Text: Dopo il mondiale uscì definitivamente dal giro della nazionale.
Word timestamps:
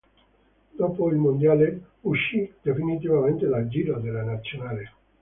Dopo 0.71 1.09
il 1.11 1.17
mondiale 1.17 1.79
uscì 2.01 2.51
definitivamente 2.63 3.45
dal 3.45 3.67
giro 3.67 3.99
della 3.99 4.23
nazionale. 4.23 4.91